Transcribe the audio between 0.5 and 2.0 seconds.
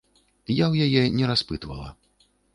Я ў яе не распытвала.